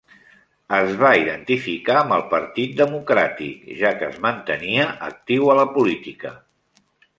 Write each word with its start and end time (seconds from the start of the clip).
Es 0.77 0.93
va 1.01 1.11
identificar 1.23 1.97
amb 1.99 2.15
el 2.17 2.23
partit 2.31 2.73
democràtic, 2.79 3.69
ja 3.83 3.93
què 4.01 4.09
es 4.09 4.19
mantenia 4.27 4.89
actiu 5.11 5.55
a 5.55 5.61
la 5.63 5.69
política. 5.79 6.37